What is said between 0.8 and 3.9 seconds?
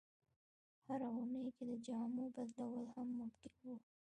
هره اونۍ کې د جامو بدلول هم ممکن وو.